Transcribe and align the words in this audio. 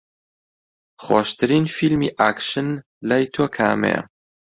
خۆشترین 1.05 1.65
فیلمی 1.75 2.09
ئاکشن 2.19 2.67
لای 3.07 3.23
تۆ 3.33 3.45
کامەیە؟ 3.55 3.99